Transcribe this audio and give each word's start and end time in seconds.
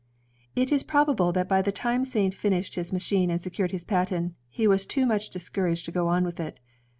It 0.55 0.71
is 0.71 0.81
probable 0.81 1.31
that 1.33 1.47
by 1.47 1.61
the 1.61 1.71
time 1.71 2.05
Saint 2.05 2.33
finished 2.33 2.73
his 2.73 2.91
machine 2.91 3.29
and 3.29 3.39
secured 3.39 3.69
his 3.69 3.85
patent, 3.85 4.33
he 4.49 4.65
was 4.65 4.83
too 4.87 5.05
much 5.05 5.29
discouraged 5.29 5.85
to 5.85 5.91
go 5.91 6.07
on 6.07 6.23
with 6.25 6.39
it. 6.39 6.59